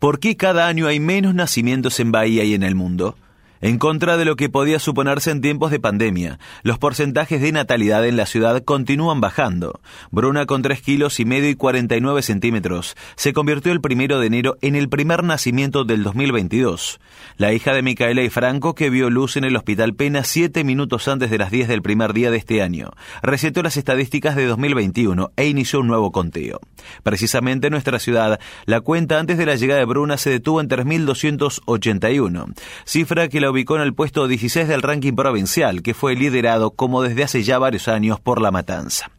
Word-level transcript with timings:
¿Por 0.00 0.18
qué 0.18 0.34
cada 0.34 0.66
año 0.66 0.86
hay 0.86 0.98
menos 0.98 1.34
nacimientos 1.34 2.00
en 2.00 2.10
Bahía 2.10 2.42
y 2.42 2.54
en 2.54 2.62
el 2.62 2.74
mundo? 2.74 3.16
En 3.62 3.76
contra 3.76 4.16
de 4.16 4.24
lo 4.24 4.36
que 4.36 4.48
podía 4.48 4.78
suponerse 4.78 5.30
en 5.30 5.42
tiempos 5.42 5.70
de 5.70 5.78
pandemia, 5.78 6.38
los 6.62 6.78
porcentajes 6.78 7.42
de 7.42 7.52
natalidad 7.52 8.06
en 8.06 8.16
la 8.16 8.24
ciudad 8.24 8.62
continúan 8.64 9.20
bajando. 9.20 9.80
Bruna, 10.10 10.46
con 10.46 10.62
3 10.62 10.80
kilos 10.80 11.20
y 11.20 11.26
medio 11.26 11.50
y 11.50 11.56
49 11.56 12.22
centímetros, 12.22 12.96
se 13.16 13.34
convirtió 13.34 13.72
el 13.72 13.82
primero 13.82 14.18
de 14.18 14.28
enero 14.28 14.56
en 14.62 14.76
el 14.76 14.88
primer 14.88 15.24
nacimiento 15.24 15.84
del 15.84 16.02
2022. 16.02 17.00
La 17.36 17.52
hija 17.52 17.74
de 17.74 17.82
Micaela 17.82 18.22
y 18.22 18.30
Franco, 18.30 18.74
que 18.74 18.88
vio 18.88 19.10
luz 19.10 19.36
en 19.36 19.44
el 19.44 19.56
Hospital 19.56 19.94
Pena 19.94 20.24
siete 20.24 20.64
minutos 20.64 21.06
antes 21.06 21.30
de 21.30 21.36
las 21.36 21.50
10 21.50 21.68
del 21.68 21.82
primer 21.82 22.14
día 22.14 22.30
de 22.30 22.38
este 22.38 22.62
año, 22.62 22.92
recetó 23.22 23.62
las 23.62 23.76
estadísticas 23.76 24.36
de 24.36 24.46
2021 24.46 25.32
e 25.36 25.48
inició 25.48 25.80
un 25.80 25.88
nuevo 25.88 26.12
conteo. 26.12 26.60
Precisamente 27.02 27.66
en 27.66 27.72
nuestra 27.72 27.98
ciudad, 27.98 28.40
la 28.64 28.80
cuenta 28.80 29.18
antes 29.18 29.36
de 29.36 29.44
la 29.44 29.56
llegada 29.56 29.80
de 29.80 29.86
Bruna 29.86 30.16
se 30.16 30.30
detuvo 30.30 30.62
en 30.62 30.68
3.281, 30.68 32.54
cifra 32.84 33.28
que 33.28 33.40
la 33.40 33.49
ubicó 33.50 33.76
en 33.76 33.82
el 33.82 33.94
puesto 33.94 34.26
16 34.26 34.66
del 34.66 34.82
ranking 34.82 35.14
provincial, 35.14 35.82
que 35.82 35.94
fue 35.94 36.14
liderado 36.14 36.70
como 36.70 37.02
desde 37.02 37.24
hace 37.24 37.42
ya 37.42 37.58
varios 37.58 37.88
años 37.88 38.20
por 38.20 38.40
La 38.40 38.50
Matanza. 38.50 39.10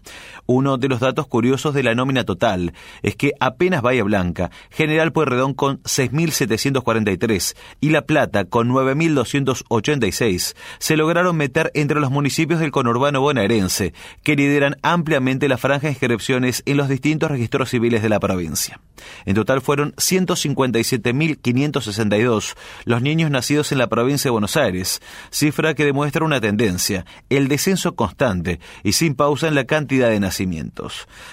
Uno 0.53 0.77
de 0.77 0.89
los 0.89 0.99
datos 0.99 1.27
curiosos 1.27 1.73
de 1.73 1.81
la 1.81 1.95
nómina 1.95 2.25
total 2.25 2.73
es 3.03 3.15
que 3.15 3.31
apenas 3.39 3.81
Bahía 3.81 4.03
Blanca, 4.03 4.51
General 4.69 5.13
Pueyrredón 5.13 5.53
con 5.53 5.81
6.743 5.83 7.55
y 7.79 7.91
La 7.91 8.01
Plata 8.01 8.43
con 8.43 8.69
9.286 8.69 10.53
se 10.77 10.97
lograron 10.97 11.37
meter 11.37 11.71
entre 11.73 12.01
los 12.01 12.11
municipios 12.11 12.59
del 12.59 12.71
conurbano 12.71 13.21
bonaerense, 13.21 13.93
que 14.23 14.35
lideran 14.35 14.75
ampliamente 14.81 15.47
la 15.47 15.57
franja 15.57 15.87
de 15.87 15.93
inscripciones 15.93 16.63
en 16.65 16.75
los 16.75 16.89
distintos 16.89 17.31
registros 17.31 17.69
civiles 17.69 18.01
de 18.01 18.09
la 18.09 18.19
provincia. 18.19 18.81
En 19.25 19.35
total 19.35 19.61
fueron 19.61 19.93
157.562 19.93 22.55
los 22.83 23.01
niños 23.01 23.31
nacidos 23.31 23.71
en 23.71 23.77
la 23.77 23.87
provincia 23.87 24.27
de 24.27 24.33
Buenos 24.33 24.57
Aires, 24.57 25.01
cifra 25.29 25.75
que 25.75 25.85
demuestra 25.85 26.25
una 26.25 26.41
tendencia, 26.41 27.05
el 27.29 27.47
descenso 27.47 27.95
constante 27.95 28.59
y 28.83 28.91
sin 28.91 29.15
pausa 29.15 29.47
en 29.47 29.55
la 29.55 29.63
cantidad 29.63 30.09
de 30.09 30.19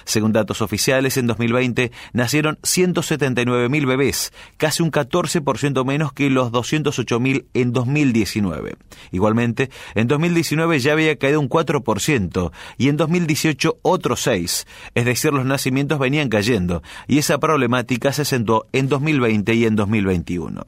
Según 0.04 0.32
datos 0.32 0.62
oficiales, 0.62 1.16
en 1.16 1.26
2020 1.26 1.92
nacieron 2.12 2.58
179.000 2.62 3.86
bebés, 3.86 4.32
casi 4.56 4.82
un 4.82 4.90
14% 4.90 5.84
menos 5.84 6.12
que 6.12 6.30
los 6.30 6.52
208.000 6.52 7.46
en 7.54 7.72
2019. 7.72 8.76
Igualmente, 9.12 9.70
en 9.94 10.08
2019 10.08 10.78
ya 10.80 10.92
había 10.92 11.16
caído 11.16 11.40
un 11.40 11.48
4% 11.48 12.52
y 12.76 12.88
en 12.88 12.96
2018 12.96 13.78
otro 13.82 14.16
6%, 14.16 14.66
es 14.94 15.04
decir, 15.04 15.32
los 15.32 15.44
nacimientos 15.44 15.98
venían 15.98 16.28
cayendo 16.28 16.82
y 17.06 17.18
esa 17.18 17.38
problemática 17.38 18.12
se 18.12 18.24
sentó 18.24 18.66
en 18.72 18.88
2020 18.88 19.54
y 19.54 19.64
en 19.64 19.76
2021. 19.76 20.62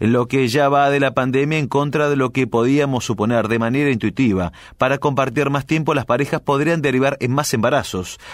En 0.00 0.12
lo 0.12 0.28
que 0.28 0.48
ya 0.48 0.68
va 0.68 0.90
de 0.90 1.00
la 1.00 1.12
pandemia 1.12 1.58
en 1.58 1.68
contra 1.68 2.08
de 2.08 2.16
lo 2.16 2.30
que 2.30 2.46
podíamos 2.46 3.04
suponer 3.04 3.48
de 3.48 3.58
manera 3.58 3.90
intuitiva, 3.90 4.52
para 4.78 4.98
compartir 4.98 5.50
más 5.50 5.66
tiempo 5.66 5.94
las 5.94 6.06
parejas 6.06 6.40
podrían 6.40 6.82
derivar 6.82 7.16
en 7.20 7.32
más 7.32 7.52
embarazos, 7.52 7.67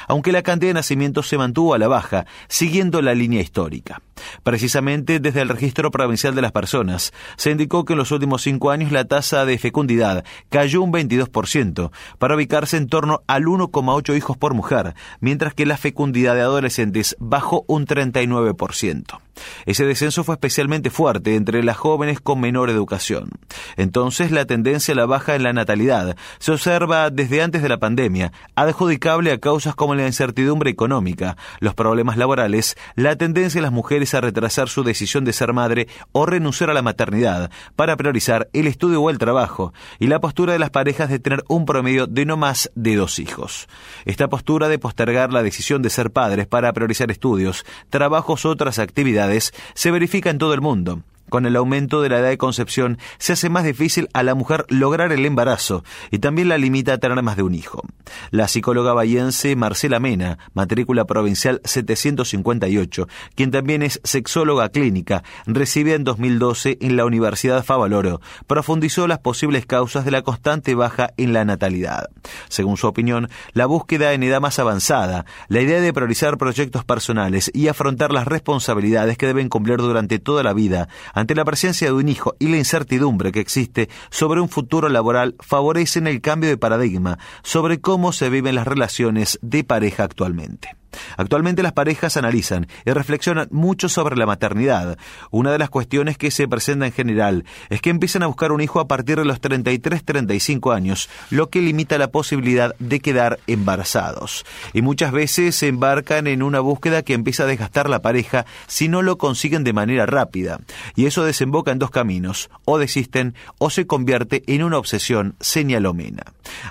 aunque 0.09 0.33
la 0.33 0.43
cantidad 0.43 0.71
de 0.71 0.75
nacimientos 0.75 1.29
se 1.29 1.39
mantuvo 1.39 1.75
a 1.75 1.79
la 1.79 1.89
baja, 1.89 2.27
siguiendo 2.49 3.03
la 3.03 3.15
línea 3.15 3.41
histórica. 3.41 4.01
Precisamente 4.43 5.21
desde 5.21 5.43
el 5.43 5.49
Registro 5.49 5.91
Provincial 5.91 6.35
de 6.35 6.43
las 6.43 6.53
Personas 6.53 7.13
se 7.37 7.51
indicó 7.51 7.85
que 7.85 7.95
en 7.95 7.99
los 7.99 8.11
últimos 8.11 8.43
cinco 8.43 8.71
años 8.71 8.93
la 8.93 9.05
tasa 9.05 9.45
de 9.45 9.59
fecundidad 9.59 10.25
cayó 10.49 10.83
un 10.83 10.93
22%, 10.93 11.91
para 12.19 12.35
ubicarse 12.35 12.77
en 12.77 12.89
torno 12.89 13.23
al 13.27 13.45
1,8 13.45 14.17
hijos 14.17 14.37
por 14.37 14.55
mujer, 14.55 14.95
mientras 15.21 15.55
que 15.55 15.67
la 15.67 15.77
fecundidad 15.77 16.35
de 16.35 16.43
adolescentes 16.43 17.17
bajó 17.19 17.65
un 17.69 17.87
39%. 17.87 19.21
Ese 19.67 19.85
descenso 19.85 20.25
fue 20.25 20.35
especialmente 20.35 20.91
fuerte 20.91 21.35
entre 21.35 21.63
las 21.65 21.77
jóvenes 21.77 22.21
con 22.21 22.41
menor 22.41 22.71
educación. 22.71 23.31
Entonces, 23.77 24.31
la 24.31 24.45
tendencia 24.45 24.93
a 24.93 24.97
la 24.97 25.07
baja 25.07 25.35
en 25.35 25.43
la 25.43 25.53
natalidad 25.53 26.17
se 26.39 26.53
observa 26.53 27.11
desde 27.11 27.43
antes 27.43 27.63
de 27.63 27.69
la 27.69 27.79
pandemia, 27.79 28.33
adjudicable 28.55 29.33
a 29.33 29.39
causas 29.39 29.75
como 29.75 29.95
la 29.95 30.07
incertidumbre 30.07 30.71
económica, 30.71 31.37
los 31.61 31.75
problemas 31.75 32.17
laborales, 32.17 32.77
la 32.95 33.17
tendencia 33.17 33.59
de 33.59 33.63
las 33.63 33.73
mujeres 33.73 34.15
a 34.15 34.21
retrasar 34.25 34.69
su 34.69 34.83
decisión 34.83 35.25
de 35.25 35.33
ser 35.33 35.53
madre 35.53 35.89
o 36.13 36.27
renunciar 36.27 36.71
a 36.71 36.75
la 36.75 36.83
maternidad 36.83 37.51
para 37.77 37.97
priorizar 37.97 38.49
el 38.53 38.67
estudio 38.67 39.03
o 39.03 39.11
el 39.11 39.19
trabajo, 39.19 39.73
y 39.99 40.09
la 40.09 40.21
postura 40.21 40.53
de 40.53 40.59
las 40.59 40.71
parejas 40.71 41.09
de 41.09 41.19
tener 41.19 41.45
un 41.49 41.67
promedio 41.67 42.07
de 42.07 42.27
no 42.27 42.37
más 42.37 42.71
de 42.75 42.97
dos 42.97 43.19
hijos. 43.19 43.69
Esta 44.05 44.29
postura 44.29 44.69
de 44.69 44.79
postergar 44.79 45.33
la 45.33 45.43
decisión 45.43 45.83
de 45.83 45.91
ser 45.91 46.11
padres 46.11 46.47
para 46.47 46.73
priorizar 46.73 47.11
estudios, 47.11 47.65
trabajos 47.91 48.45
u 48.45 48.49
otras 48.49 48.79
actividades 48.79 49.53
se 49.75 49.91
verifica 49.91 50.31
en 50.31 50.39
todo 50.39 50.55
el 50.55 50.61
mundo. 50.61 51.03
Con 51.29 51.47
el 51.47 51.57
aumento 51.57 52.03
de 52.03 52.09
la 52.09 52.19
edad 52.19 52.29
de 52.29 52.39
concepción 52.39 52.99
se 53.19 53.33
hace 53.33 53.49
más 53.49 53.65
difícil 53.65 54.09
a 54.13 54.23
la 54.23 54.35
mujer 54.35 54.67
lograr 54.69 55.13
el 55.13 55.25
embarazo 55.25 55.85
y 56.11 56.19
también 56.19 56.49
la 56.49 56.59
limita 56.59 56.95
a 56.95 56.99
tener 56.99 57.21
más 57.23 57.37
de 57.37 57.43
un 57.43 57.55
hijo. 57.55 57.83
La 58.31 58.49
psicóloga 58.49 58.93
bahiense 58.93 59.57
Marcela 59.57 60.01
Mena, 60.01 60.39
matrícula 60.53 61.05
provincial 61.07 61.61
758, 61.65 63.09
quien 63.35 63.51
también 63.51 63.83
es 63.83 64.01
sexóloga 64.05 64.69
clínica, 64.69 65.23
recibida 65.47 65.97
en 65.97 66.05
2012 66.05 66.79
en 66.81 66.97
la 66.97 67.05
Universidad 67.05 67.65
Favaloro, 67.65 68.21
profundizó 68.47 69.07
las 69.07 69.19
posibles 69.19 69.67
causas 69.67 70.05
de 70.05 70.11
la 70.11 70.23
constante 70.23 70.75
baja 70.75 71.11
en 71.17 71.33
la 71.33 71.45
natalidad. 71.45 72.09
Según 72.49 72.77
su 72.77 72.87
opinión, 72.87 73.29
la 73.53 73.67
búsqueda 73.67 74.13
en 74.13 74.23
edad 74.23 74.41
más 74.41 74.59
avanzada, 74.59 75.25
la 75.49 75.61
idea 75.61 75.81
de 75.81 75.93
priorizar 75.93 76.39
proyectos 76.39 76.85
personales 76.85 77.51
y 77.55 77.69
afrontar 77.69 78.13
las 78.13 78.27
responsabilidades 78.27 79.19
que 79.19 79.27
deben 79.27 79.49
cumplir 79.49 79.79
durante 79.79 80.19
toda 80.19 80.43
la 80.43 80.53
vida 80.53 80.89
ante 81.15 81.35
la 81.35 81.45
presencia 81.45 81.87
de 81.87 81.95
un 81.95 82.09
hijo 82.09 82.37
y 82.39 82.49
la 82.49 82.59
incertidumbre 82.59 83.33
que 83.33 83.41
existe 83.41 83.89
sobre 84.11 84.41
un 84.41 84.49
futuro 84.49 84.89
laboral 84.89 85.37
favorecen 85.41 86.07
el 86.07 86.21
cambio 86.21 86.51
de 86.51 86.59
paradigma 86.59 87.19
sobre 87.43 87.81
cómo 87.81 88.13
se 88.13 88.29
viven 88.29 88.57
las 88.57 88.67
relaciones 88.67 89.39
de 89.41 89.65
pareja 89.65 90.05
actualmente. 90.05 90.77
Actualmente 91.17 91.63
las 91.63 91.73
parejas 91.73 92.17
analizan 92.17 92.67
y 92.85 92.91
reflexionan 92.91 93.49
mucho 93.51 93.89
sobre 93.89 94.17
la 94.17 94.27
maternidad. 94.27 94.99
Una 95.31 95.53
de 95.53 95.59
las 95.59 95.71
cuestiones 95.71 96.19
que 96.19 96.31
se 96.31 96.49
presenta 96.49 96.87
en 96.87 96.93
general 96.93 97.45
es 97.71 97.81
que 97.81 97.91
empiezan 97.91 98.23
a 98.23 98.27
buscar 98.27 98.53
un 98.53 98.61
hijo 98.61 98.81
a 98.81 98.89
partir 98.89 99.19
de 99.19 99.25
los 99.25 99.41
33-35 99.41 100.75
años, 100.75 101.09
lo 101.31 101.51
que 101.51 101.61
limita 101.61 101.99
la 101.99 102.09
posibilidad 102.09 102.75
de 102.79 103.01
quedar 103.01 103.39
embarazados. 103.47 104.45
Y 104.73 104.83
muchas 104.83 105.13
veces 105.13 105.57
se 105.57 105.69
embarcan 105.69 106.27
en 106.27 106.43
una 106.43 106.61
búsqueda 106.61 107.03
que 107.03 107.15
empieza 107.15 107.45
a 107.45 107.47
desgastar 107.47 107.89
la 107.89 108.03
pareja 108.03 108.47
si 108.67 108.89
no 108.89 109.03
lo 109.03 109.19
consiguen 109.19 109.65
de 109.65 109.73
manera 109.73 110.07
rápida. 110.07 110.61
Y 110.97 111.07
eso 111.07 111.25
desemboca 111.25 111.73
en 111.73 111.79
dos 111.79 111.91
caminos, 111.91 112.51
o 112.65 112.79
desisten 112.79 113.35
o 113.59 113.71
se 113.71 113.87
convierte 113.87 114.43
en 114.47 114.63
una 114.63 114.79
obsesión, 114.79 115.37
señalomena. 115.41 116.25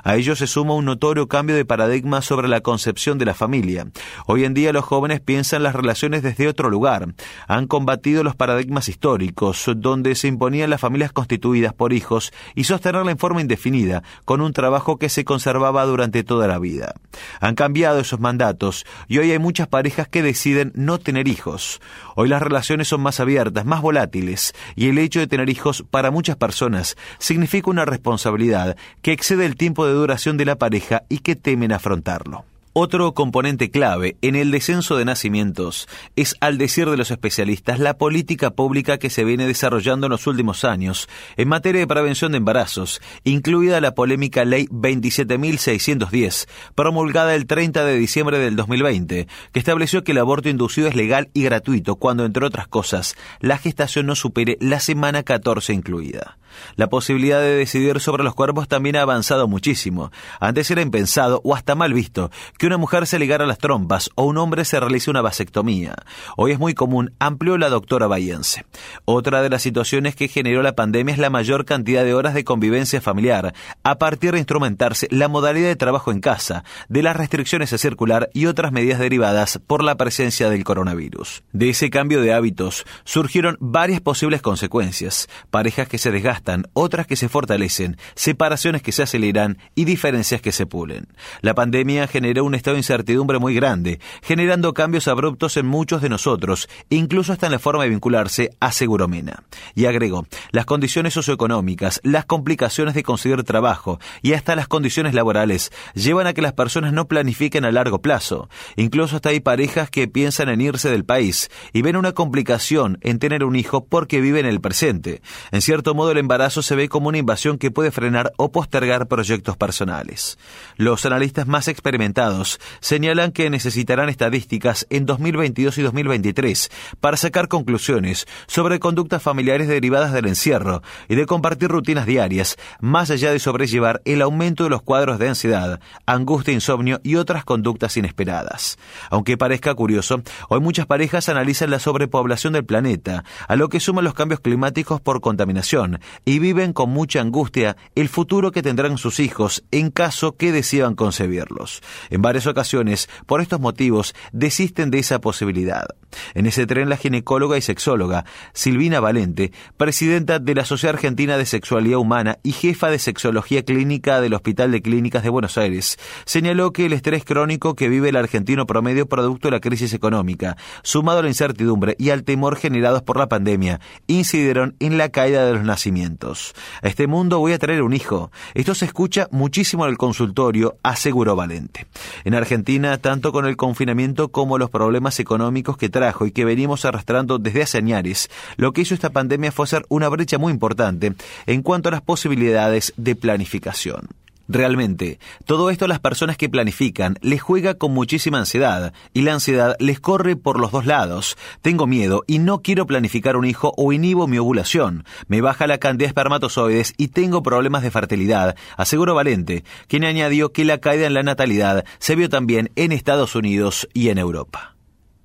A 0.03 0.15
ello 0.15 0.35
se 0.35 0.47
suma 0.47 0.75
un 0.75 0.85
notorio 0.85 1.27
cambio 1.27 1.55
de 1.55 1.65
paradigma 1.65 2.21
sobre 2.21 2.47
la 2.47 2.61
concepción 2.61 3.17
de 3.17 3.25
la 3.25 3.33
familia. 3.33 3.87
Hoy 4.25 4.45
en 4.45 4.53
día 4.53 4.73
los 4.73 4.85
jóvenes 4.85 5.19
piensan 5.19 5.63
las 5.63 5.75
relaciones 5.75 6.23
desde 6.23 6.47
otro 6.47 6.69
lugar. 6.69 7.13
Han 7.47 7.67
combatido 7.67 8.23
los 8.23 8.35
paradigmas 8.35 8.89
históricos, 8.89 9.69
donde 9.75 10.15
se 10.15 10.27
imponían 10.27 10.69
las 10.69 10.81
familias 10.81 11.11
constituidas 11.11 11.73
por 11.73 11.93
hijos 11.93 12.31
y 12.55 12.65
sostenerla 12.65 13.11
en 13.11 13.17
forma 13.17 13.41
indefinida, 13.41 14.03
con 14.25 14.41
un 14.41 14.53
trabajo 14.53 14.97
que 14.97 15.09
se 15.09 15.25
conservaba 15.25 15.85
durante 15.85 16.23
toda 16.23 16.47
la 16.47 16.59
vida. 16.59 16.95
Han 17.39 17.55
cambiado 17.55 17.99
esos 17.99 18.19
mandatos 18.19 18.85
y 19.07 19.17
hoy 19.17 19.31
hay 19.31 19.39
muchas 19.39 19.67
parejas 19.67 20.07
que 20.07 20.23
deciden 20.23 20.71
no 20.75 20.99
tener 20.99 21.27
hijos. 21.27 21.81
Hoy 22.15 22.29
las 22.29 22.41
relaciones 22.41 22.87
son 22.87 23.01
más 23.01 23.19
abiertas, 23.19 23.65
más 23.65 23.81
volátiles, 23.81 24.53
y 24.75 24.89
el 24.89 24.97
hecho 24.97 25.19
de 25.19 25.27
tener 25.27 25.49
hijos 25.49 25.83
para 25.89 26.11
muchas 26.11 26.35
personas 26.35 26.95
significa 27.19 27.69
una 27.69 27.85
responsabilidad 27.85 28.77
que 29.01 29.11
excede 29.11 29.45
el 29.45 29.55
tiempo 29.55 29.85
de 29.85 29.93
duración 29.93 30.37
de 30.37 30.45
la 30.45 30.55
pareja 30.55 31.03
y 31.09 31.19
que 31.19 31.35
temen 31.35 31.71
afrontarlo. 31.71 32.45
Otro 32.75 33.13
componente 33.13 33.69
clave 33.69 34.17
en 34.23 34.35
el 34.35 34.49
descenso 34.49 34.97
de 34.97 35.05
nacimientos 35.05 35.87
es, 36.15 36.35
al 36.39 36.57
decir 36.57 36.89
de 36.89 36.97
los 36.97 37.11
especialistas, 37.11 37.77
la 37.77 37.99
política 37.99 38.49
pública 38.49 38.97
que 38.97 39.11
se 39.11 39.23
viene 39.23 39.45
desarrollando 39.45 40.07
en 40.07 40.11
los 40.11 40.25
últimos 40.25 40.63
años 40.63 41.07
en 41.37 41.49
materia 41.49 41.81
de 41.81 41.87
prevención 41.87 42.31
de 42.31 42.39
embarazos, 42.39 42.99
incluida 43.23 43.79
la 43.79 43.93
polémica 43.93 44.43
Ley 44.43 44.65
27.610, 44.71 46.47
promulgada 46.73 47.35
el 47.35 47.45
30 47.45 47.85
de 47.85 47.95
diciembre 47.95 48.39
del 48.39 48.55
2020, 48.55 49.27
que 49.51 49.59
estableció 49.59 50.03
que 50.03 50.13
el 50.13 50.17
aborto 50.17 50.49
inducido 50.49 50.87
es 50.87 50.95
legal 50.95 51.29
y 51.35 51.43
gratuito 51.43 51.97
cuando, 51.97 52.25
entre 52.25 52.43
otras 52.43 52.67
cosas, 52.67 53.15
la 53.39 53.59
gestación 53.59 54.07
no 54.07 54.15
supere 54.15 54.57
la 54.59 54.79
semana 54.79 55.21
14 55.21 55.73
incluida. 55.73 56.39
La 56.75 56.87
posibilidad 56.87 57.39
de 57.39 57.55
decidir 57.55 57.99
sobre 57.99 58.23
los 58.23 58.35
cuerpos 58.35 58.67
también 58.67 58.95
ha 58.95 59.01
avanzado 59.01 59.47
muchísimo. 59.47 60.11
Antes 60.39 60.69
era 60.71 60.81
impensado 60.81 61.41
o 61.43 61.55
hasta 61.55 61.75
mal 61.75 61.93
visto 61.93 62.31
que 62.57 62.67
una 62.67 62.77
mujer 62.77 63.07
se 63.07 63.19
ligara 63.19 63.45
las 63.45 63.57
trompas 63.57 64.09
o 64.15 64.25
un 64.25 64.37
hombre 64.37 64.65
se 64.65 64.79
realice 64.79 65.09
una 65.09 65.21
vasectomía. 65.21 65.95
Hoy 66.37 66.51
es 66.51 66.59
muy 66.59 66.73
común, 66.73 67.13
amplió 67.19 67.57
la 67.57 67.69
doctora 67.69 68.07
Bayense. 68.07 68.65
Otra 69.05 69.41
de 69.41 69.49
las 69.49 69.61
situaciones 69.61 70.15
que 70.15 70.27
generó 70.27 70.61
la 70.61 70.75
pandemia 70.75 71.13
es 71.13 71.19
la 71.19 71.29
mayor 71.29 71.65
cantidad 71.65 72.03
de 72.03 72.13
horas 72.13 72.33
de 72.33 72.43
convivencia 72.43 73.01
familiar, 73.01 73.53
a 73.83 73.97
partir 73.97 74.33
de 74.33 74.39
instrumentarse 74.39 75.07
la 75.11 75.27
modalidad 75.27 75.67
de 75.67 75.75
trabajo 75.75 76.11
en 76.11 76.19
casa, 76.19 76.63
de 76.89 77.03
las 77.03 77.15
restricciones 77.15 77.73
a 77.73 77.77
circular 77.77 78.29
y 78.33 78.45
otras 78.45 78.71
medidas 78.71 78.99
derivadas 78.99 79.59
por 79.65 79.83
la 79.83 79.95
presencia 79.95 80.49
del 80.49 80.63
coronavirus. 80.63 81.43
De 81.51 81.69
ese 81.69 81.89
cambio 81.89 82.21
de 82.21 82.33
hábitos 82.33 82.85
surgieron 83.03 83.57
varias 83.59 84.01
posibles 84.01 84.41
consecuencias, 84.41 85.27
parejas 85.49 85.87
que 85.87 85.97
se 85.97 86.11
desgastan, 86.11 86.42
otras 86.73 87.07
que 87.07 87.15
se 87.15 87.29
fortalecen, 87.29 87.97
separaciones 88.15 88.81
que 88.81 88.91
se 88.91 89.03
aceleran 89.03 89.57
y 89.75 89.85
diferencias 89.85 90.41
que 90.41 90.51
se 90.51 90.65
pulen. 90.65 91.07
La 91.41 91.53
pandemia 91.53 92.07
generó 92.07 92.43
un 92.43 92.55
estado 92.55 92.75
de 92.75 92.79
incertidumbre 92.79 93.39
muy 93.39 93.55
grande, 93.55 93.99
generando 94.21 94.73
cambios 94.73 95.07
abruptos 95.07 95.57
en 95.57 95.65
muchos 95.65 96.01
de 96.01 96.09
nosotros, 96.09 96.69
incluso 96.89 97.33
hasta 97.33 97.47
en 97.47 97.53
la 97.53 97.59
forma 97.59 97.83
de 97.83 97.89
vincularse 97.89 98.51
a 98.59 98.71
Seguromena. 98.71 99.43
Y 99.75 99.85
agregó, 99.85 100.25
las 100.51 100.65
condiciones 100.65 101.13
socioeconómicas, 101.13 101.99
las 102.03 102.25
complicaciones 102.25 102.93
de 102.93 103.03
conseguir 103.03 103.43
trabajo 103.43 103.99
y 104.21 104.33
hasta 104.33 104.55
las 104.55 104.67
condiciones 104.67 105.13
laborales 105.13 105.71
llevan 105.93 106.27
a 106.27 106.33
que 106.33 106.41
las 106.41 106.53
personas 106.53 106.93
no 106.93 107.07
planifiquen 107.07 107.65
a 107.65 107.71
largo 107.71 108.01
plazo. 108.01 108.49
Incluso 108.75 109.15
hasta 109.15 109.29
hay 109.29 109.39
parejas 109.39 109.89
que 109.89 110.07
piensan 110.07 110.49
en 110.49 110.61
irse 110.61 110.89
del 110.89 111.05
país 111.05 111.49
y 111.71 111.81
ven 111.81 111.95
una 111.95 112.11
complicación 112.11 112.97
en 113.01 113.19
tener 113.19 113.43
un 113.43 113.55
hijo 113.55 113.85
porque 113.85 114.21
viven 114.21 114.45
en 114.45 114.51
el 114.51 114.61
presente. 114.61 115.21
En 115.51 115.61
cierto 115.61 115.93
modo 115.93 116.11
el 116.11 116.17
embarazo 116.17 116.32
se 116.33 116.75
ve 116.75 116.89
como 116.89 117.09
una 117.09 117.19
invasión 117.19 117.59
que 117.59 117.69
puede 117.69 117.91
frenar 117.91 118.33
o 118.37 118.51
postergar 118.51 119.07
proyectos 119.07 119.55
personales. 119.55 120.39
Los 120.77 121.05
analistas 121.05 121.45
más 121.47 121.67
experimentados 121.67 122.59
señalan 122.79 123.31
que 123.31 123.49
necesitarán 123.51 124.09
estadísticas 124.09 124.87
en 124.89 125.05
2022 125.05 125.77
y 125.77 125.81
2023 125.83 126.71
para 126.99 127.17
sacar 127.17 127.47
conclusiones 127.47 128.25
sobre 128.47 128.79
conductas 128.79 129.21
familiares 129.21 129.67
derivadas 129.67 130.11
del 130.11 130.25
encierro 130.25 130.81
y 131.07 131.15
de 131.15 131.27
compartir 131.27 131.69
rutinas 131.69 132.07
diarias, 132.07 132.57
más 132.79 133.11
allá 133.11 133.31
de 133.31 133.39
sobrellevar 133.39 134.01
el 134.05 134.21
aumento 134.21 134.63
de 134.63 134.71
los 134.71 134.81
cuadros 134.81 135.19
de 135.19 135.29
ansiedad, 135.29 135.79
angustia, 136.07 136.53
insomnio 136.53 136.99
y 137.03 137.15
otras 137.15 137.45
conductas 137.45 137.95
inesperadas. 137.95 138.77
Aunque 139.11 139.37
parezca 139.37 139.75
curioso, 139.75 140.23
hoy 140.49 140.59
muchas 140.61 140.87
parejas 140.87 141.29
analizan 141.29 141.69
la 141.69 141.79
sobrepoblación 141.79 142.53
del 142.53 142.65
planeta, 142.65 143.23
a 143.47 143.55
lo 143.55 143.69
que 143.69 143.79
suman 143.79 144.03
los 144.03 144.15
cambios 144.15 144.39
climáticos 144.39 144.99
por 144.99 145.21
contaminación, 145.21 145.99
y 146.25 146.39
viven 146.39 146.73
con 146.73 146.89
mucha 146.89 147.21
angustia 147.21 147.77
el 147.95 148.09
futuro 148.09 148.51
que 148.51 148.61
tendrán 148.61 148.97
sus 148.97 149.19
hijos 149.19 149.63
en 149.71 149.91
caso 149.91 150.37
que 150.37 150.51
decidan 150.51 150.95
concebirlos. 150.95 151.81
En 152.09 152.21
varias 152.21 152.47
ocasiones, 152.47 153.09
por 153.25 153.41
estos 153.41 153.59
motivos, 153.59 154.15
desisten 154.31 154.91
de 154.91 154.99
esa 154.99 155.19
posibilidad. 155.19 155.85
En 156.33 156.45
ese 156.45 156.65
tren, 156.65 156.89
la 156.89 156.97
ginecóloga 156.97 157.57
y 157.57 157.61
sexóloga 157.61 158.25
Silvina 158.53 158.99
Valente, 158.99 159.51
presidenta 159.77 160.39
de 160.39 160.55
la 160.55 160.65
Sociedad 160.65 160.95
Argentina 160.95 161.37
de 161.37 161.45
Sexualidad 161.45 161.99
Humana 161.99 162.39
y 162.43 162.51
jefa 162.51 162.89
de 162.89 162.99
Sexología 162.99 163.63
Clínica 163.63 164.21
del 164.21 164.33
Hospital 164.33 164.71
de 164.71 164.81
Clínicas 164.81 165.23
de 165.23 165.29
Buenos 165.29 165.57
Aires, 165.57 165.97
señaló 166.25 166.71
que 166.71 166.85
el 166.85 166.93
estrés 166.93 167.25
crónico 167.25 167.75
que 167.75 167.89
vive 167.89 168.09
el 168.09 168.15
argentino 168.15 168.65
promedio 168.65 169.07
producto 169.07 169.47
de 169.47 169.53
la 169.53 169.59
crisis 169.59 169.93
económica, 169.93 170.57
sumado 170.83 171.19
a 171.19 171.23
la 171.23 171.29
incertidumbre 171.29 171.95
y 171.97 172.09
al 172.09 172.23
temor 172.23 172.55
generados 172.55 173.01
por 173.01 173.17
la 173.17 173.29
pandemia, 173.29 173.79
incidieron 174.07 174.75
en 174.79 174.97
la 174.97 175.09
caída 175.09 175.45
de 175.45 175.53
los 175.53 175.63
nacimientos. 175.63 176.53
A 176.81 176.87
este 176.87 177.07
mundo 177.07 177.39
voy 177.39 177.53
a 177.53 177.59
traer 177.59 177.81
un 177.81 177.93
hijo. 177.93 178.31
Esto 178.53 178.75
se 178.75 178.85
escucha 178.85 179.27
muchísimo 179.31 179.85
en 179.85 179.91
el 179.91 179.97
consultorio, 179.97 180.77
aseguró 180.83 181.35
Valente. 181.35 181.87
En 182.23 182.35
Argentina, 182.35 182.97
tanto 182.97 183.31
con 183.31 183.45
el 183.45 183.57
confinamiento 183.57 184.29
como 184.29 184.57
los 184.57 184.69
problemas 184.69 185.19
económicos 185.19 185.77
que 185.77 185.89
y 186.21 186.31
que 186.31 186.45
venimos 186.45 186.85
arrastrando 186.85 187.39
desde 187.39 187.63
hace 187.63 187.77
años, 187.77 188.29
lo 188.57 188.73
que 188.73 188.81
hizo 188.81 188.93
esta 188.93 189.11
pandemia 189.11 189.51
fue 189.51 189.65
hacer 189.65 189.85
una 189.89 190.09
brecha 190.09 190.37
muy 190.37 190.51
importante 190.51 191.13
en 191.45 191.61
cuanto 191.61 191.89
a 191.89 191.91
las 191.91 192.01
posibilidades 192.01 192.93
de 192.97 193.15
planificación. 193.15 194.09
Realmente, 194.49 195.19
todo 195.45 195.69
esto 195.69 195.85
a 195.85 195.87
las 195.87 196.01
personas 196.01 196.35
que 196.35 196.49
planifican 196.49 197.17
les 197.21 197.41
juega 197.41 197.75
con 197.75 197.93
muchísima 197.93 198.39
ansiedad 198.39 198.91
y 199.13 199.21
la 199.21 199.33
ansiedad 199.33 199.77
les 199.79 200.01
corre 200.01 200.35
por 200.35 200.59
los 200.59 200.71
dos 200.71 200.85
lados. 200.85 201.37
Tengo 201.61 201.87
miedo 201.87 202.25
y 202.27 202.39
no 202.39 202.61
quiero 202.61 202.85
planificar 202.85 203.37
un 203.37 203.45
hijo 203.45 203.73
o 203.77 203.93
inhibo 203.93 204.27
mi 204.27 204.37
ovulación. 204.37 205.05
Me 205.27 205.39
baja 205.39 205.65
la 205.65 205.77
cantidad 205.77 206.07
de 206.07 206.07
espermatozoides 206.07 206.93
y 206.97 207.07
tengo 207.07 207.41
problemas 207.41 207.83
de 207.83 207.91
fertilidad, 207.91 208.57
aseguró 208.75 209.15
Valente, 209.15 209.63
quien 209.87 210.03
añadió 210.03 210.51
que 210.51 210.65
la 210.65 210.79
caída 210.79 211.07
en 211.07 211.13
la 211.13 211.23
natalidad 211.23 211.85
se 211.99 212.15
vio 212.17 212.27
también 212.27 212.69
en 212.75 212.91
Estados 212.91 213.35
Unidos 213.35 213.87
y 213.93 214.09
en 214.09 214.17
Europa 214.17 214.72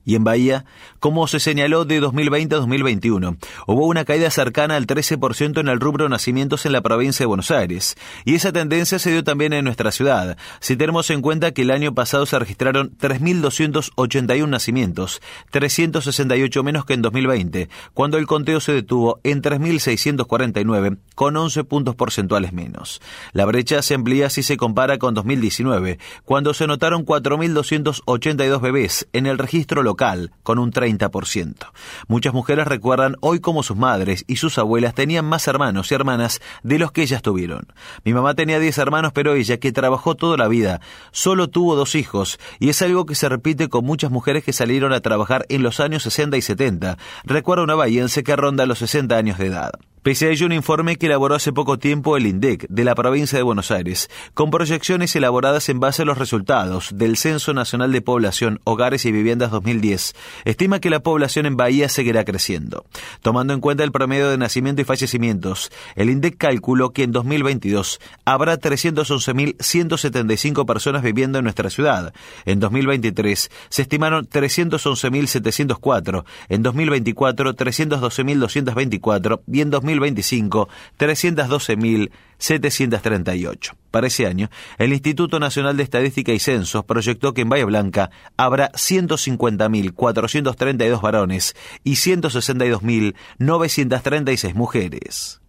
y 0.08 0.14
en 0.14 0.25
Bahía, 0.25 0.64
como 1.00 1.26
se 1.26 1.38
señaló 1.38 1.84
de 1.84 2.00
2020 2.00 2.55
a 2.55 2.58
2021. 2.60 3.37
Hubo 3.66 3.87
una 3.87 4.06
caída 4.06 4.31
cercana 4.31 4.76
al 4.76 4.87
13% 4.87 5.60
en 5.60 5.69
el 5.69 5.81
rubro 5.81 6.08
nacimientos 6.08 6.64
en 6.64 6.72
la 6.72 6.81
provincia 6.81 7.25
de 7.25 7.26
Buenos 7.26 7.50
Aires, 7.50 7.94
y 8.25 8.34
esa 8.34 8.50
tendencia 8.50 8.99
se 8.99 9.10
dio 9.10 9.22
también 9.22 9.52
en 9.52 9.66
nuestra 9.66 9.93
ciudad. 9.93 10.38
Si 10.60 10.78
tenemos 10.78 11.10
en 11.10 11.20
cuenta 11.20 11.50
que 11.50 11.60
el 11.60 11.70
año 11.70 11.93
pasado 11.93 12.25
se 12.25 12.38
registraron 12.38 12.96
3.281 12.96 14.49
nacimientos, 14.49 15.20
368 15.50 16.62
menos 16.62 16.87
que 16.87 16.94
en 16.94 17.02
2020, 17.02 17.69
cuando 17.93 18.16
el 18.16 18.26
conteo 18.26 18.60
se 18.60 18.72
detuvo 18.72 19.20
en 19.25 19.43
3.649, 19.43 20.96
con 21.14 21.37
11 21.37 21.64
puntos 21.64 21.94
porcentuales 21.96 22.55
menos. 22.55 23.02
La 23.34 23.44
brecha 23.44 23.82
se 23.82 23.93
amplía 23.93 24.31
si 24.31 24.43
se 24.43 24.56
compara 24.56 24.96
con 24.96 25.12
2019, 25.12 25.99
cuando 26.25 26.55
se 26.55 26.66
notaron 26.66 27.05
4.282 27.05 28.62
bebés 28.62 29.06
en 29.12 29.26
el 29.26 29.37
registro 29.37 29.82
local 29.82 29.98
con 30.43 30.59
un 30.59 30.73
30%. 30.73 31.55
Muchas 32.06 32.33
mujeres 32.33 32.67
recuerdan 32.67 33.17
hoy 33.21 33.41
cómo 33.41 33.62
sus 33.62 33.77
madres 33.77 34.25
y 34.27 34.37
sus 34.37 34.59
abuelas 34.59 34.95
tenían 34.95 35.25
más 35.25 35.47
hermanos 35.49 35.91
y 35.91 35.95
hermanas 35.95 36.41
de 36.62 36.79
los 36.79 36.93
que 36.93 37.03
ellas 37.03 37.23
tuvieron. 37.23 37.67
Mi 38.05 38.15
mamá 38.15 38.35
tenía 38.35 38.59
10 38.59 38.79
hermanos, 38.79 39.12
pero 39.12 39.35
ella, 39.35 39.59
que 39.59 39.73
trabajó 39.73 40.15
toda 40.15 40.37
la 40.37 40.49
vida, 40.49 40.81
solo 41.11 41.49
tuvo 41.49 41.77
dos 41.77 41.95
hijos, 41.95 42.39
y 42.59 42.69
es 42.69 42.81
algo 42.83 43.06
que 43.06 43.15
se 43.15 43.29
repite 43.29 43.69
con 43.69 43.85
muchas 43.85 44.11
mujeres 44.11 44.45
que 44.45 44.53
salieron 44.53 44.93
a 44.93 45.00
trabajar 45.00 45.45
en 45.49 45.62
los 45.62 45.81
años 45.81 46.03
60 46.05 46.37
y 46.37 46.43
70. 46.43 46.97
Recuerda 47.25 47.65
una 47.65 47.75
bahiense 47.75 48.23
que 48.23 48.37
ronda 48.37 48.67
los 48.67 48.79
60 48.79 49.17
años 49.17 49.39
de 49.39 49.47
edad. 49.47 49.73
Pese 50.08 50.25
a 50.25 50.31
ello, 50.31 50.46
un 50.46 50.52
informe 50.52 50.96
que 50.96 51.05
elaboró 51.05 51.34
hace 51.34 51.52
poco 51.52 51.78
tiempo 51.78 52.16
el 52.16 52.26
INDEC 52.26 52.66
de 52.70 52.82
la 52.82 52.94
provincia 52.94 53.37
de 53.37 53.43
Buenos 53.43 53.70
Aires, 53.70 54.08
con 54.32 54.50
proyecciones 54.50 55.14
elaboradas 55.14 55.69
en 55.69 55.81
base 55.81 56.00
a 56.00 56.06
los 56.06 56.16
resultados 56.16 56.93
del 56.94 57.19
Censo 57.19 57.52
Nacional 57.52 57.93
de 57.93 58.00
Población, 58.00 58.58
Hogares 58.64 59.05
y 59.05 59.12
Viviendas 59.12 59.50
2010, 59.50 60.14
estima 60.46 60.81
que 60.81 60.88
la 60.88 61.00
población 61.00 61.44
en 61.44 61.58
Bahía 61.58 61.90
seguirá 61.90 62.25
creciendo. 62.25 62.87
Tomando 63.20 63.52
en 63.52 63.60
cuenta 63.60 63.84
el 63.84 63.93
promedio 63.93 64.31
de 64.31 64.38
nacimiento 64.38 64.81
y 64.81 64.87
fallecimientos, 64.87 65.70
el 65.94 66.08
INDEC 66.08 66.38
calculó 66.38 66.94
que 66.94 67.02
en 67.02 67.12
2022 67.12 68.00
habrá 68.25 68.58
311.175 68.58 70.64
personas 70.64 71.02
viviendo 71.02 71.37
en 71.37 71.44
nuestra 71.44 71.69
ciudad. 71.69 72.14
En 72.46 72.60
2023 72.60 73.50
se 73.69 73.82
estimaron 73.82 74.26
311.704, 74.26 76.24
en 76.48 76.62
2024 76.62 77.55
312.224 77.55 79.41
y 79.53 79.60
en 79.60 79.69
2025 79.69 79.97
2025, 79.98 80.69
312.738. 80.98 83.74
Para 83.90 84.06
ese 84.06 84.26
año, 84.26 84.48
el 84.78 84.93
Instituto 84.93 85.40
Nacional 85.40 85.76
de 85.76 85.82
Estadística 85.82 86.32
y 86.32 86.38
Censos 86.38 86.84
proyectó 86.84 87.34
que 87.34 87.40
en 87.43 87.48
Bahía 87.48 87.64
Blanca 87.64 88.10
habrá 88.36 88.70
150.432 88.72 91.00
varones 91.00 91.56
y 91.84 91.94
162.936 91.94 94.55
mujeres. 94.55 95.40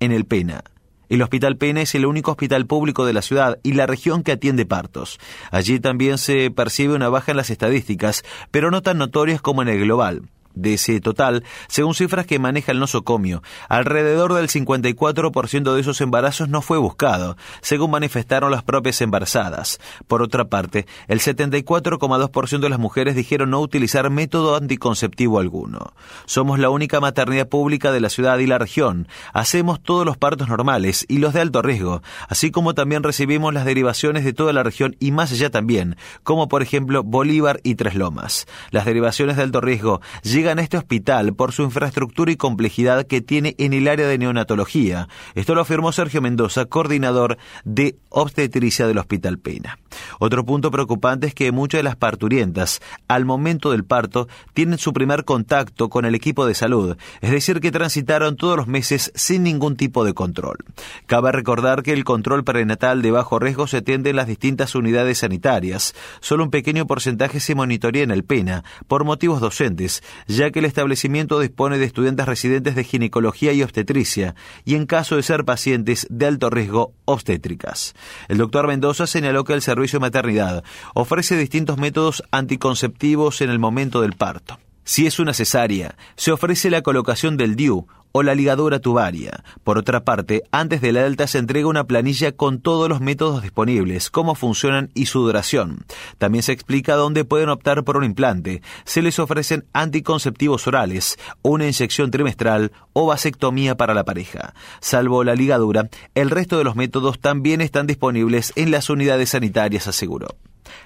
En 0.00 0.12
el 0.12 0.24
Pena. 0.24 0.64
El 1.10 1.20
Hospital 1.22 1.58
Pena 1.58 1.82
es 1.82 1.94
el 1.94 2.06
único 2.06 2.30
hospital 2.32 2.64
público 2.66 3.04
de 3.04 3.12
la 3.12 3.20
ciudad 3.22 3.58
y 3.62 3.74
la 3.74 3.86
región 3.86 4.22
que 4.22 4.32
atiende 4.32 4.64
partos. 4.66 5.20
Allí 5.50 5.78
también 5.78 6.16
se 6.18 6.50
percibe 6.50 6.94
una 6.94 7.10
baja 7.10 7.32
en 7.32 7.36
las 7.36 7.50
estadísticas, 7.50 8.24
pero 8.50 8.70
no 8.70 8.80
tan 8.82 8.96
notorias 8.98 9.42
como 9.42 9.60
en 9.62 9.68
el 9.68 9.80
global 9.80 10.22
de 10.54 10.74
ese 10.74 11.00
total, 11.00 11.44
según 11.68 11.94
cifras 11.94 12.26
que 12.26 12.38
maneja 12.38 12.72
el 12.72 12.80
nosocomio, 12.80 13.42
alrededor 13.68 14.34
del 14.34 14.48
54% 14.48 15.74
de 15.74 15.80
esos 15.80 16.00
embarazos 16.00 16.48
no 16.48 16.62
fue 16.62 16.78
buscado, 16.78 17.36
según 17.60 17.90
manifestaron 17.90 18.50
las 18.50 18.62
propias 18.62 19.00
embarazadas. 19.00 19.80
Por 20.06 20.22
otra 20.22 20.44
parte, 20.46 20.86
el 21.08 21.20
74,2% 21.20 22.60
de 22.60 22.68
las 22.68 22.78
mujeres 22.78 23.14
dijeron 23.14 23.50
no 23.50 23.60
utilizar 23.60 24.10
método 24.10 24.56
anticonceptivo 24.56 25.38
alguno. 25.38 25.92
Somos 26.26 26.58
la 26.58 26.70
única 26.70 27.00
maternidad 27.00 27.48
pública 27.48 27.92
de 27.92 28.00
la 28.00 28.08
ciudad 28.08 28.38
y 28.38 28.46
la 28.46 28.58
región. 28.58 29.08
Hacemos 29.32 29.82
todos 29.82 30.06
los 30.06 30.16
partos 30.16 30.48
normales 30.48 31.04
y 31.08 31.18
los 31.18 31.34
de 31.34 31.40
alto 31.40 31.62
riesgo, 31.62 32.02
así 32.28 32.50
como 32.50 32.74
también 32.74 33.02
recibimos 33.02 33.52
las 33.52 33.64
derivaciones 33.64 34.24
de 34.24 34.32
toda 34.32 34.52
la 34.52 34.62
región 34.62 34.96
y 35.00 35.12
más 35.12 35.32
allá 35.32 35.50
también, 35.50 35.96
como 36.22 36.48
por 36.48 36.62
ejemplo 36.62 37.02
Bolívar 37.02 37.60
y 37.62 37.74
Tres 37.74 37.94
Lomas. 37.94 38.46
Las 38.70 38.84
derivaciones 38.84 39.36
de 39.36 39.42
alto 39.42 39.60
riesgo 39.60 40.00
llegan 40.22 40.43
a 40.46 40.62
este 40.62 40.76
hospital 40.76 41.34
por 41.34 41.52
su 41.52 41.62
infraestructura 41.62 42.30
y 42.30 42.36
complejidad 42.36 43.06
que 43.06 43.22
tiene 43.22 43.54
en 43.58 43.72
el 43.72 43.88
área 43.88 44.06
de 44.06 44.18
neonatología. 44.18 45.08
Esto 45.34 45.54
lo 45.54 45.62
afirmó 45.62 45.90
Sergio 45.90 46.20
Mendoza, 46.20 46.66
coordinador 46.66 47.38
de 47.64 47.96
obstetricia 48.10 48.86
del 48.86 48.98
Hospital 48.98 49.38
Pena. 49.38 49.78
Otro 50.18 50.44
punto 50.44 50.70
preocupante 50.70 51.28
es 51.28 51.34
que 51.34 51.50
muchas 51.50 51.78
de 51.78 51.84
las 51.84 51.96
parturientas, 51.96 52.80
al 53.08 53.24
momento 53.24 53.70
del 53.70 53.84
parto, 53.84 54.28
tienen 54.52 54.78
su 54.78 54.92
primer 54.92 55.24
contacto 55.24 55.88
con 55.88 56.04
el 56.04 56.14
equipo 56.14 56.46
de 56.46 56.54
salud, 56.54 56.96
es 57.22 57.30
decir, 57.30 57.60
que 57.60 57.72
transitaron 57.72 58.36
todos 58.36 58.56
los 58.56 58.66
meses 58.66 59.12
sin 59.14 59.44
ningún 59.44 59.76
tipo 59.76 60.04
de 60.04 60.12
control. 60.12 60.58
Cabe 61.06 61.32
recordar 61.32 61.82
que 61.82 61.92
el 61.92 62.04
control 62.04 62.44
prenatal 62.44 63.00
de 63.00 63.10
bajo 63.10 63.38
riesgo 63.38 63.66
se 63.66 63.78
atiende 63.78 64.10
en 64.10 64.16
las 64.16 64.26
distintas 64.26 64.74
unidades 64.74 65.18
sanitarias. 65.18 65.94
Solo 66.20 66.44
un 66.44 66.50
pequeño 66.50 66.86
porcentaje 66.86 67.40
se 67.40 67.54
monitorea 67.54 68.02
en 68.02 68.10
el 68.10 68.24
PENA, 68.24 68.62
por 68.88 69.04
motivos 69.04 69.40
docentes, 69.40 70.02
ya 70.36 70.50
que 70.50 70.58
el 70.60 70.64
establecimiento 70.64 71.40
dispone 71.40 71.78
de 71.78 71.84
estudiantes 71.84 72.26
residentes 72.26 72.74
de 72.74 72.84
ginecología 72.84 73.52
y 73.52 73.62
obstetricia, 73.62 74.34
y 74.64 74.74
en 74.74 74.86
caso 74.86 75.16
de 75.16 75.22
ser 75.22 75.44
pacientes 75.44 76.06
de 76.10 76.26
alto 76.26 76.50
riesgo, 76.50 76.92
obstétricas. 77.04 77.94
El 78.28 78.38
doctor 78.38 78.66
Mendoza 78.66 79.06
señaló 79.06 79.44
que 79.44 79.52
el 79.52 79.62
servicio 79.62 79.98
de 79.98 80.06
maternidad 80.06 80.64
ofrece 80.94 81.36
distintos 81.36 81.78
métodos 81.78 82.22
anticonceptivos 82.30 83.40
en 83.40 83.50
el 83.50 83.58
momento 83.58 84.00
del 84.00 84.12
parto. 84.12 84.58
Si 84.84 85.06
es 85.06 85.18
una 85.18 85.32
cesárea, 85.32 85.96
se 86.14 86.30
ofrece 86.30 86.68
la 86.68 86.82
colocación 86.82 87.38
del 87.38 87.56
DIU 87.56 87.86
o 88.12 88.22
la 88.22 88.34
ligadura 88.34 88.78
tubaria. 88.78 89.42
Por 89.64 89.78
otra 89.78 90.04
parte, 90.04 90.42
antes 90.52 90.80
de 90.80 90.92
la 90.92 91.04
alta 91.04 91.26
se 91.26 91.38
entrega 91.38 91.66
una 91.66 91.84
planilla 91.84 92.32
con 92.32 92.60
todos 92.60 92.88
los 92.88 93.00
métodos 93.00 93.42
disponibles, 93.42 94.10
cómo 94.10 94.34
funcionan 94.34 94.90
y 94.94 95.06
su 95.06 95.20
duración. 95.20 95.84
También 96.18 96.42
se 96.42 96.52
explica 96.52 96.94
dónde 96.94 97.24
pueden 97.24 97.48
optar 97.48 97.82
por 97.82 97.96
un 97.96 98.04
implante. 98.04 98.62
Se 98.84 99.02
les 99.02 99.18
ofrecen 99.18 99.64
anticonceptivos 99.72 100.66
orales, 100.68 101.18
una 101.42 101.64
inyección 101.64 102.12
trimestral 102.12 102.70
o 102.92 103.06
vasectomía 103.06 103.76
para 103.76 103.94
la 103.94 104.04
pareja. 104.04 104.54
Salvo 104.80 105.24
la 105.24 105.34
ligadura, 105.34 105.88
el 106.14 106.30
resto 106.30 106.58
de 106.58 106.64
los 106.64 106.76
métodos 106.76 107.18
también 107.18 107.62
están 107.62 107.86
disponibles 107.86 108.52
en 108.54 108.70
las 108.70 108.90
unidades 108.90 109.30
sanitarias, 109.30 109.88
aseguró 109.88 110.28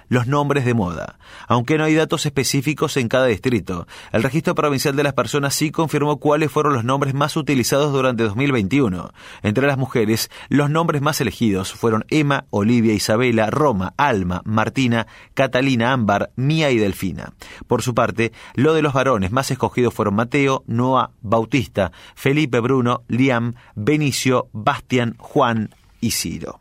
los 0.09 0.27
nombres 0.27 0.65
de 0.65 0.75
moda. 0.75 1.19
Aunque 1.47 1.79
no 1.79 1.85
hay 1.85 1.95
datos 1.95 2.27
específicos 2.27 2.97
en 2.97 3.09
cada 3.09 3.27
distrito, 3.27 3.87
el 4.13 4.23
Registro 4.23 4.55
Provincial 4.55 4.97
de 4.97 5.03
las 5.03 5.15
Personas 5.15 5.55
sí 5.55 5.71
confirmó 5.71 6.19
cuáles 6.19 6.51
fueron 6.51 6.75
los 6.75 6.85
nombres 6.85 7.15
más 7.15 7.37
utilizados 7.37 7.93
durante 7.93 8.25
2021. 8.25 9.13
Entre 9.43 9.67
las 9.67 9.79
mujeres, 9.79 10.31
los 10.49 10.71
nombres 10.71 11.03
más 11.03 11.21
elegidos 11.21 11.73
fueron 11.73 12.05
Emma, 12.09 12.47
Olivia, 12.51 12.95
Isabela, 12.95 13.51
Roma, 13.51 13.95
Alma, 13.97 14.43
Martina, 14.45 15.07
Catalina, 15.35 15.93
Ámbar, 15.93 16.31
Mía 16.37 16.71
y 16.71 16.79
Delfina. 16.79 17.33
Por 17.67 17.83
su 17.83 17.95
parte, 17.95 18.33
lo 18.55 18.75
de 18.75 18.83
los 18.83 18.93
varones 18.93 19.33
más 19.33 19.51
escogidos 19.51 19.95
fueron 19.95 20.15
Mateo, 20.15 20.65
Noah, 20.67 21.11
Bautista, 21.23 21.93
Felipe, 22.15 22.61
Bruno, 22.61 23.03
Liam, 23.09 23.55
Benicio, 23.75 24.49
Bastian, 24.53 25.15
Juan 25.19 25.71
y 26.01 26.13
Ciro. 26.13 26.57